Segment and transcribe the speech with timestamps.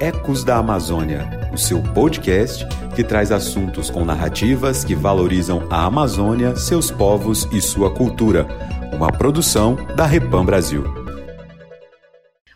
[0.00, 2.64] Ecos da Amazônia, o seu podcast
[2.94, 8.46] que traz assuntos com narrativas que valorizam a Amazônia, seus povos e sua cultura.
[8.92, 10.97] Uma produção da Repam Brasil.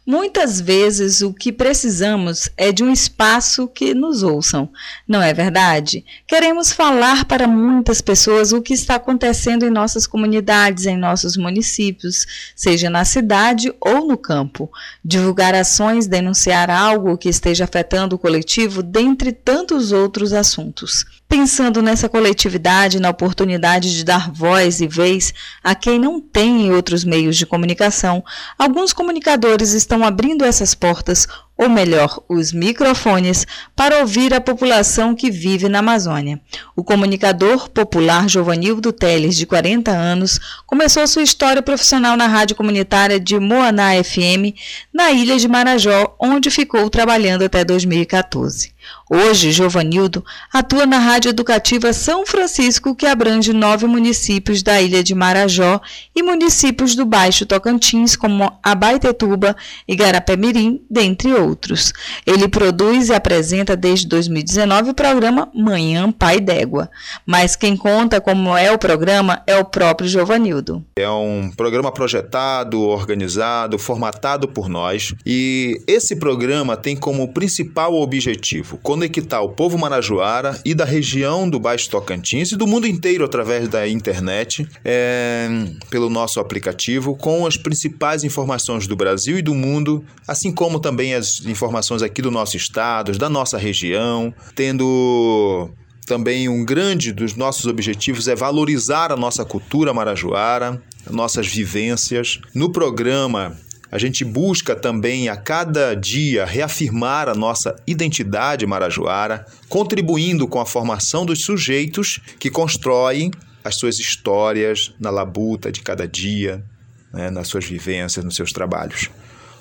[0.04, 4.68] Muitas vezes o que precisamos é de um espaço que nos ouçam,
[5.06, 6.04] não é verdade?
[6.26, 12.52] Queremos falar para muitas pessoas o que está acontecendo em nossas comunidades, em nossos municípios,
[12.56, 14.68] seja na cidade ou no campo.
[15.04, 21.04] Divulgar ações, denunciar algo que esteja afetando o coletivo, dentre tantos outros assuntos.
[21.32, 25.32] Pensando nessa coletividade, na oportunidade de dar voz e vez
[25.64, 28.22] a quem não tem outros meios de comunicação,
[28.58, 33.46] alguns comunicadores estão abrindo essas portas ou melhor, os microfones,
[33.76, 36.40] para ouvir a população que vive na Amazônia.
[36.74, 43.20] O comunicador popular Giovanildo Teles, de 40 anos, começou sua história profissional na rádio comunitária
[43.20, 44.56] de Moaná FM,
[44.92, 48.71] na ilha de Marajó, onde ficou trabalhando até 2014.
[49.08, 55.14] Hoje, Giovanildo atua na Rádio Educativa São Francisco, que abrange nove municípios da ilha de
[55.14, 55.80] Marajó
[56.14, 61.92] e municípios do Baixo Tocantins, como Abaitetuba, Igarapé-Mirim, dentre outros outros.
[62.26, 66.90] Ele produz e apresenta desde 2019 o programa Manhã Pai d'Égua.
[67.26, 70.84] Mas quem conta como é o programa é o próprio Giovanildo.
[70.96, 78.71] É um programa projetado, organizado, formatado por nós e esse programa tem como principal objetivo
[78.78, 83.68] conectar o povo marajoara e da região do Baixo Tocantins e do mundo inteiro através
[83.68, 85.48] da internet, é,
[85.90, 91.14] pelo nosso aplicativo, com as principais informações do Brasil e do mundo, assim como também
[91.14, 95.70] as informações aqui do nosso estado, da nossa região, tendo
[96.06, 102.40] também um grande dos nossos objetivos é valorizar a nossa cultura marajoara, nossas vivências.
[102.54, 103.56] No programa,
[103.92, 110.64] a gente busca também a cada dia reafirmar a nossa identidade marajoara, contribuindo com a
[110.64, 113.30] formação dos sujeitos que constroem
[113.62, 116.64] as suas histórias na labuta de cada dia,
[117.12, 119.10] né, nas suas vivências, nos seus trabalhos.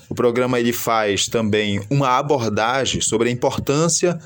[0.08, 4.18] O programa ele faz também uma abordagem sobre a importância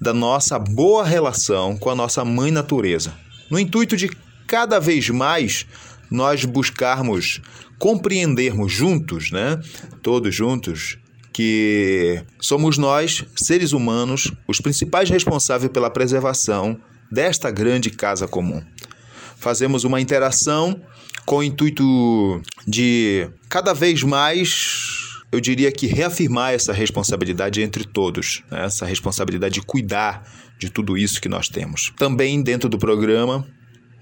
[0.00, 3.12] da nossa boa relação com a nossa mãe natureza,
[3.50, 4.10] no intuito de
[4.46, 5.66] cada vez mais
[6.10, 7.40] nós buscarmos
[7.78, 9.58] compreendermos juntos, né,
[10.02, 10.98] todos juntos,
[11.32, 16.78] que somos nós, seres humanos, os principais responsáveis pela preservação
[17.10, 18.62] desta grande casa comum.
[19.36, 20.80] Fazemos uma interação
[21.24, 28.42] com o intuito de cada vez mais eu diria que reafirmar essa responsabilidade entre todos,
[28.50, 28.64] né?
[28.64, 30.24] essa responsabilidade de cuidar
[30.58, 31.92] de tudo isso que nós temos.
[31.96, 33.46] Também dentro do programa,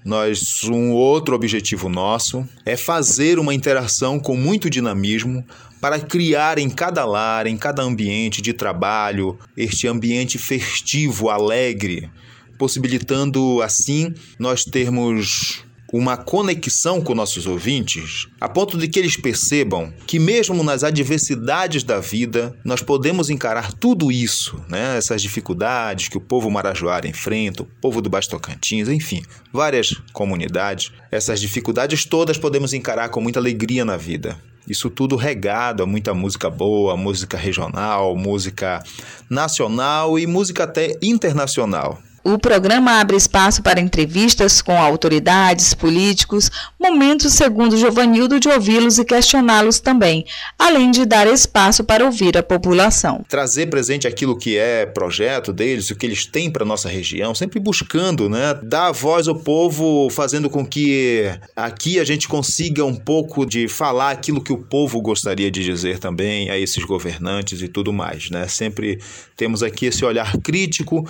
[0.03, 5.43] nós um outro objetivo nosso é fazer uma interação com muito dinamismo
[5.81, 12.09] para criar em cada lar, em cada ambiente de trabalho, este ambiente festivo, alegre,
[12.57, 19.91] possibilitando assim nós termos uma conexão com nossos ouvintes, a ponto de que eles percebam
[20.05, 24.97] que, mesmo nas adversidades da vida, nós podemos encarar tudo isso, né?
[24.97, 30.91] essas dificuldades que o povo marajoara enfrenta, o povo do Baixo Tocantins, enfim, várias comunidades.
[31.11, 34.39] Essas dificuldades todas podemos encarar com muita alegria na vida.
[34.67, 38.83] Isso tudo regado a muita música boa, música regional, música
[39.27, 41.99] nacional e música até internacional.
[42.31, 49.03] O programa abre espaço para entrevistas com autoridades, políticos, momentos, segundo Giovanildo, de ouvi-los e
[49.03, 50.23] questioná-los também,
[50.57, 53.25] além de dar espaço para ouvir a população.
[53.27, 57.59] Trazer presente aquilo que é projeto deles, o que eles têm para nossa região, sempre
[57.59, 63.43] buscando, né, dar voz ao povo, fazendo com que aqui a gente consiga um pouco
[63.43, 67.91] de falar aquilo que o povo gostaria de dizer também a esses governantes e tudo
[67.91, 68.47] mais, né?
[68.47, 68.99] Sempre
[69.35, 71.07] temos aqui esse olhar crítico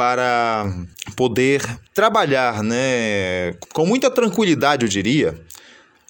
[0.00, 0.64] para
[1.14, 1.60] poder
[1.92, 5.38] trabalhar né, com muita tranquilidade, eu diria,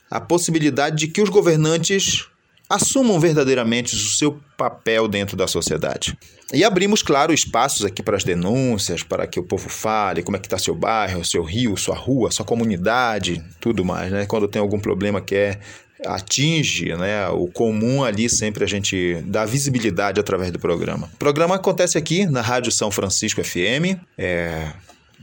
[0.09, 2.29] a possibilidade de que os governantes
[2.71, 6.17] assumam verdadeiramente o seu papel dentro da sociedade.
[6.53, 10.41] E abrimos, claro, espaços aqui para as denúncias, para que o povo fale como é
[10.41, 14.25] que está seu bairro, seu rio, sua rua, sua comunidade, tudo mais, né?
[14.27, 15.59] Quando tem algum problema que é
[16.07, 21.11] atinge né, o comum ali, sempre a gente dá visibilidade através do programa.
[21.13, 24.73] O programa acontece aqui na Rádio São Francisco FM, é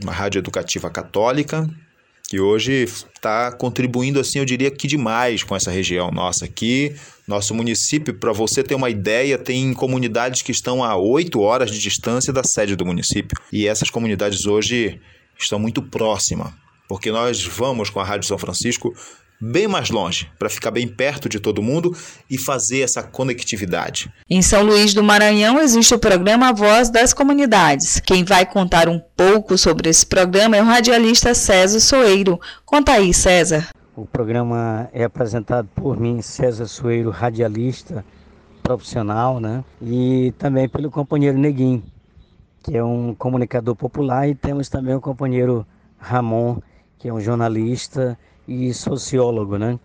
[0.01, 1.67] uma rádio educativa católica,
[2.27, 6.93] que hoje está contribuindo, assim, eu diria que demais com essa região nossa aqui.
[7.25, 11.79] Nosso município, para você ter uma ideia, tem comunidades que estão a oito horas de
[11.79, 13.37] distância da sede do município.
[13.51, 14.99] E essas comunidades hoje
[15.39, 16.51] estão muito próximas,
[16.87, 18.93] porque nós vamos com a Rádio São Francisco
[19.39, 21.95] bem mais longe, para ficar bem perto de todo mundo
[22.29, 24.11] e fazer essa conectividade.
[24.29, 27.99] Em São Luís do Maranhão existe o programa Voz das Comunidades.
[27.99, 32.39] Quem vai contar um pouco sobre esse programa é o radialista César Soeiro.
[32.65, 33.67] Conta aí, César.
[33.95, 38.05] O programa é apresentado por mim, César Soeiro, radialista
[38.61, 39.63] profissional, né?
[39.81, 41.81] E também pelo companheiro Neguinho,
[42.61, 45.65] que é um comunicador popular, e temos também o companheiro
[45.97, 46.57] Ramon,
[46.99, 48.17] que é um jornalista
[48.47, 49.79] e sociólogo, né?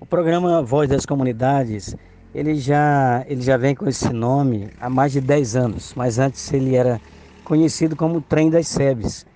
[0.00, 1.94] O programa Voz das Comunidades,
[2.34, 6.52] ele já, ele já vem com esse nome há mais de 10 anos, mas antes
[6.52, 7.00] ele era
[7.44, 9.26] conhecido como Trem das Sebes.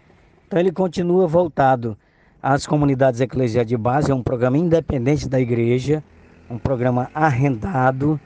[0.46, 1.96] Então ele continua voltado
[2.42, 6.02] às comunidades eclesiais de base, é um programa independente da igreja,
[6.48, 8.20] um programa arrendado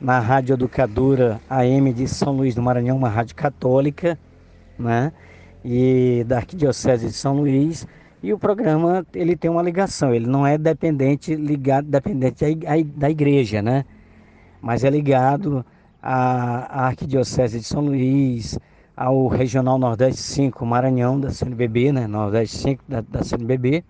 [0.00, 4.18] na Rádio Educadora AM de São Luís do Maranhão, uma rádio católica,
[4.78, 5.12] né?
[5.64, 7.86] E da Arquidiocese de São Luís,
[8.26, 12.44] e o programa ele tem uma ligação, ele não é dependente ligado dependente
[12.96, 13.84] da igreja, né?
[14.60, 15.64] Mas é ligado
[16.02, 18.58] à, Arquidiocese de São Luís,
[18.96, 22.08] ao Regional Nordeste 5 Maranhão da CNBB, né?
[22.08, 23.84] Nordeste 5 da, da CNBB,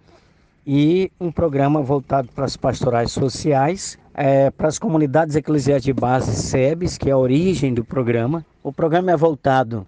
[0.67, 6.37] e um programa voltado para as pastorais sociais, é, para as comunidades eclesiais de base
[6.37, 8.45] SEBS, que é a origem do programa.
[8.63, 9.87] O programa é voltado,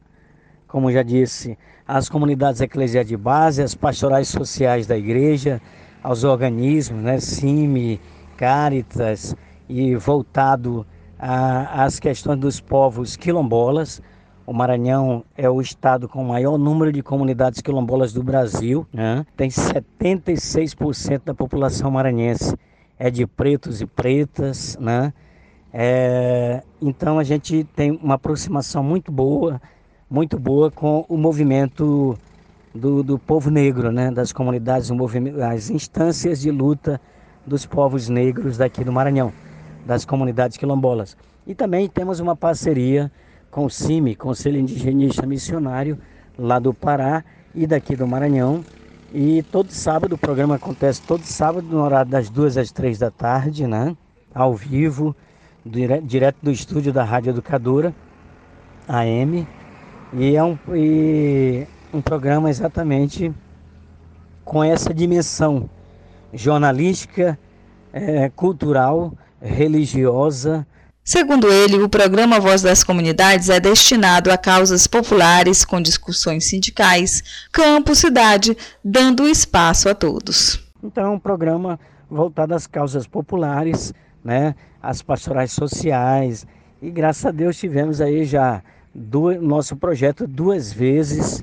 [0.68, 5.60] como já disse, às comunidades eclesiais de base, às pastorais sociais da igreja,
[6.02, 7.98] aos organismos, né, CIMI,
[8.36, 9.34] Caritas,
[9.68, 10.86] e voltado
[11.18, 14.00] às questões dos povos quilombolas.
[14.46, 18.86] O Maranhão é o estado com o maior número de comunidades quilombolas do Brasil.
[18.92, 19.26] Né?
[19.36, 22.56] Tem 76% da população maranhense
[22.98, 24.78] é de pretos e pretas.
[24.80, 25.12] Né?
[25.72, 29.60] É, então a gente tem uma aproximação muito boa
[30.10, 32.18] muito boa com o movimento
[32.74, 34.10] do, do povo negro, né?
[34.10, 34.90] das comunidades,
[35.52, 37.00] as instâncias de luta
[37.46, 39.32] dos povos negros daqui do Maranhão,
[39.84, 41.16] das comunidades quilombolas.
[41.46, 43.10] E também temos uma parceria
[43.50, 45.98] com o CIMI, Conselho Indigenista Missionário,
[46.38, 47.24] lá do Pará
[47.54, 48.64] e daqui do Maranhão.
[49.12, 53.10] E todo sábado, o programa acontece todo sábado, no horário das duas às três da
[53.10, 53.96] tarde, né?
[54.34, 55.16] Ao vivo,
[55.64, 57.94] direto do estúdio da Rádio Educadora,
[58.86, 59.46] AM.
[60.12, 63.32] E é um, e um programa exatamente
[64.44, 65.68] com essa dimensão
[66.32, 67.38] jornalística,
[67.92, 70.66] é, cultural, religiosa.
[71.04, 77.46] Segundo ele, o programa Voz das Comunidades é destinado a causas populares com discussões sindicais,
[77.52, 80.62] campo, cidade, dando espaço a todos.
[80.82, 81.78] Então, é um programa
[82.10, 83.92] voltado às causas populares,
[84.24, 86.46] né, às pastorais sociais,
[86.80, 88.62] e graças a Deus tivemos aí já
[88.98, 91.42] do nosso projeto duas vezes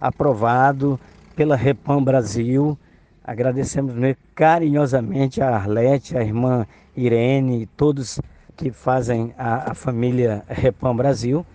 [0.00, 0.98] aprovado
[1.36, 2.76] pela Repam Brasil.
[3.24, 3.94] Agradecemos
[4.34, 6.66] carinhosamente a Arlete, a irmã
[6.96, 8.20] Irene, todos
[8.56, 11.46] que fazem a, a família Repam Brasil.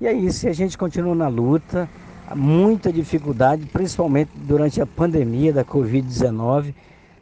[0.00, 1.88] E é isso, a gente continua na luta,
[2.34, 6.74] muita dificuldade, principalmente durante a pandemia da Covid-19,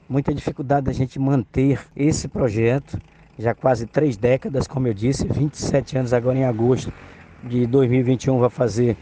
[0.08, 2.98] muita dificuldade da gente manter esse projeto,
[3.38, 6.92] já quase três décadas, como eu disse, 27 anos agora em agosto
[7.42, 8.96] de 2021 vai fazer,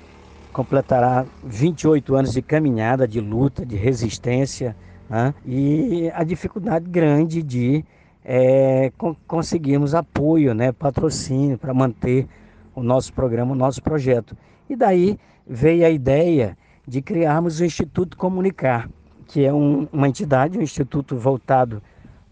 [0.52, 4.76] completará 28 anos de caminhada, de luta, de resistência,
[5.08, 5.34] né?
[5.44, 7.84] e a dificuldade grande de
[8.24, 8.92] é,
[9.26, 12.26] conseguirmos apoio, né, patrocínio para manter
[12.74, 14.36] o nosso programa, o nosso projeto.
[14.68, 18.88] E daí veio a ideia de criarmos o Instituto Comunicar,
[19.26, 21.82] que é um, uma entidade, um instituto voltado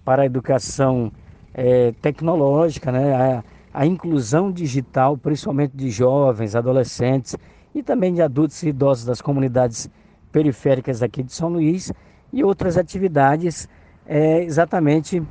[0.05, 1.11] para a educação
[1.55, 3.45] é, tecnológica, né, a,
[3.77, 7.37] a inclusão digital, principalmente de jovens, adolescentes
[7.75, 9.91] e também de adultos e idosos das comunidades
[10.33, 11.93] periféricas aqui de São Luís
[12.33, 13.69] e outras atividades
[14.07, 15.23] é, exatamente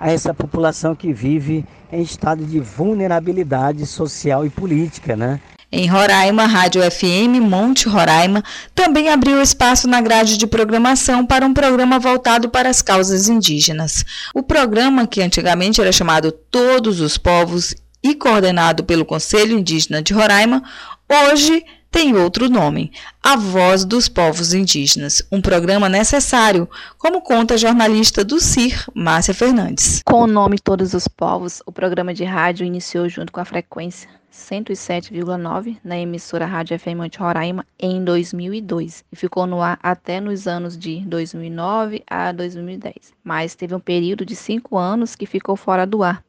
[0.00, 5.40] a essa população que vive em estado de vulnerabilidade social e política, né?
[5.70, 8.42] Em Roraima, Rádio FM Monte Roraima
[8.74, 14.04] também abriu espaço na grade de programação para um programa voltado para as causas indígenas.
[14.32, 20.14] O programa, que antigamente era chamado Todos os Povos e coordenado pelo Conselho Indígena de
[20.14, 20.62] Roraima,
[21.08, 21.64] hoje
[21.96, 28.22] tem outro nome, A Voz dos Povos Indígenas, um programa necessário, como conta a jornalista
[28.22, 30.02] do CIR, Márcia Fernandes.
[30.04, 34.10] Com o nome Todos os Povos, o programa de rádio iniciou junto com a frequência
[34.30, 40.46] 107,9 na emissora Rádio FM de Roraima em 2002 e ficou no ar até nos
[40.46, 42.94] anos de 2009 a 2010.
[43.24, 46.22] Mas teve um período de cinco anos que ficou fora do ar.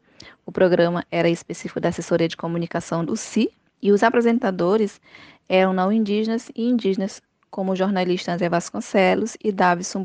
[0.45, 3.49] O programa era específico da assessoria de comunicação do CI
[3.81, 4.99] e os apresentadores
[5.49, 10.03] eram não indígenas e indígenas, como o jornalista André Vasconcelos e Davison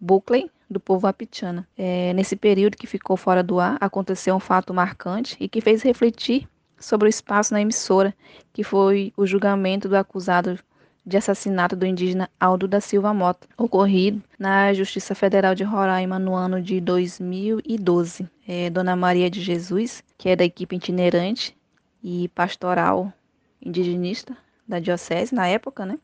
[0.00, 1.66] Buckley, do povo Apitiana.
[1.76, 5.82] É, nesse período que ficou fora do ar, aconteceu um fato marcante e que fez
[5.82, 8.14] refletir sobre o espaço na emissora,
[8.52, 10.58] que foi o julgamento do acusado
[11.04, 16.34] de assassinato do indígena Aldo da Silva Mota, ocorrido na Justiça Federal de Roraima no
[16.34, 18.28] ano de 2012.
[18.46, 21.56] É, Dona Maria de Jesus, que é da equipe itinerante
[22.02, 23.12] e pastoral
[23.60, 25.98] indigenista da diocese na época, né,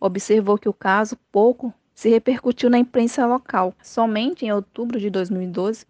[0.00, 3.74] observou que o caso pouco se repercutiu na imprensa local.
[3.82, 5.86] Somente em outubro de 2012,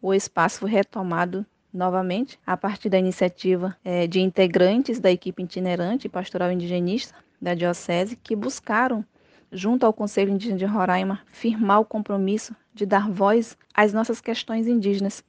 [0.00, 6.08] o espaço foi retomado novamente a partir da iniciativa é, de integrantes da equipe itinerante
[6.08, 9.04] pastoral indigenista da Diocese que buscaram,
[9.50, 14.66] junto ao Conselho Indígena de Roraima, firmar o compromisso de dar voz às nossas questões
[14.66, 15.24] indígenas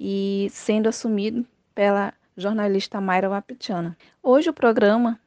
[0.00, 3.96] e sendo assumido pela jornalista Mayra Wapitiana.
[4.22, 5.18] Hoje o programa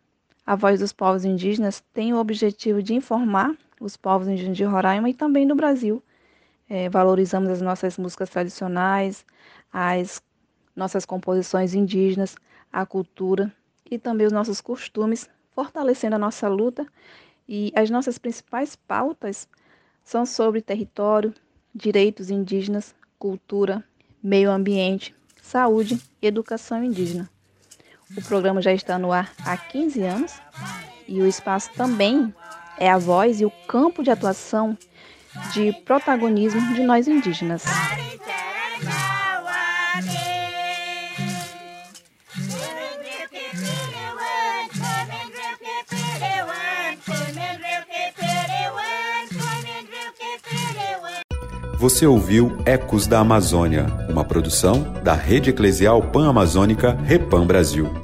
[0.46, 5.10] A Voz dos Povos Indígenas tem o objetivo de informar os povos indígenas de Roraima
[5.10, 6.04] e também do Brasil.
[6.70, 9.26] É, valorizamos as nossas músicas tradicionais,
[9.72, 10.22] as
[10.76, 12.36] nossas composições indígenas,
[12.72, 13.54] a cultura
[13.90, 16.88] e também os nossos costumes fortalecendo a nossa luta
[17.48, 19.48] e as nossas principais pautas
[20.04, 21.34] são sobre território,
[21.74, 23.84] direitos indígenas, cultura,
[24.24, 27.30] meio ambiente, saúde e educação indígena.
[28.18, 30.34] O programa já está no ar há 15 anos
[31.08, 32.34] e o espaço também
[32.78, 34.78] é a voz e o campo de atuação
[35.54, 37.64] de protagonismo de nós indígenas.
[51.82, 58.02] Você ouviu Ecos da Amazônia, uma produção da Rede Eclesial Pan-Amazônica Repam Brasil.